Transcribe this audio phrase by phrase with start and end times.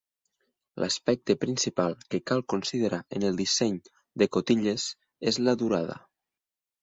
[0.83, 3.77] L'aspecte principal que cal considerar en el disseny
[4.23, 4.87] de cotilles
[5.33, 5.99] és la durada.